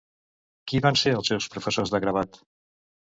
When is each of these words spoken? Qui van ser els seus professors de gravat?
Qui 0.71 0.79
van 0.87 0.97
ser 1.01 1.13
els 1.19 1.31
seus 1.33 1.49
professors 1.57 1.93
de 1.97 2.01
gravat? 2.07 2.41